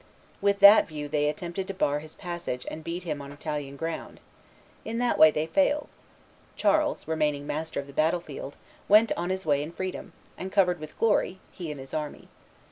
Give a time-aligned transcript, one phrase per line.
[0.41, 4.19] With that view they attempted to bar his passage and beat him on Italian ground:
[4.83, 5.89] in that they failed;
[6.55, 8.55] Charles, remaining master of the battle field,
[8.87, 12.29] went on his way in freedom, and covered with glory, he and his army.